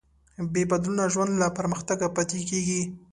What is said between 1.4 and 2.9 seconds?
له پرمختګه پاتې کېږي.